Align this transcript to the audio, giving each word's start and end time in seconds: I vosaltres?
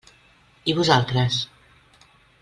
I 0.71 0.73
vosaltres? 0.79 1.37